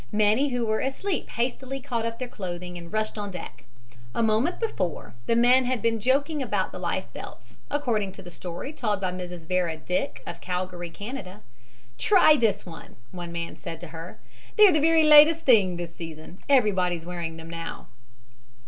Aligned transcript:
Many 0.11 0.49
who 0.49 0.65
were 0.65 0.79
asleep 0.79 1.29
hastily 1.29 1.79
caught 1.79 2.07
up 2.07 2.17
their 2.17 2.27
clothing 2.27 2.75
and 2.75 2.91
rushed 2.91 3.19
on 3.19 3.29
deck. 3.29 3.65
A 4.15 4.23
moment 4.23 4.59
before 4.59 5.13
the 5.27 5.35
men 5.35 5.65
had 5.65 5.79
been 5.79 5.99
joking 5.99 6.41
about 6.41 6.71
the 6.71 6.79
life 6.79 7.05
belts, 7.13 7.59
according 7.69 8.11
to 8.13 8.23
the 8.23 8.31
story 8.31 8.73
told 8.73 8.99
by 8.99 9.11
Mrs. 9.11 9.41
Vera 9.41 9.77
Dick, 9.77 10.23
of 10.25 10.41
Calgary, 10.41 10.89
Canada. 10.89 11.43
"Try 11.99 12.35
this 12.35 12.65
one," 12.65 12.95
one 13.11 13.31
man 13.31 13.55
said 13.57 13.79
to 13.81 13.89
her, 13.89 14.19
"they 14.55 14.65
are 14.67 14.71
the 14.73 14.81
very 14.81 15.03
latest 15.03 15.41
thing 15.41 15.77
this 15.77 15.93
season. 15.93 16.39
Everybody's 16.49 17.05
wearing 17.05 17.37
them 17.37 17.51
now." 17.51 17.85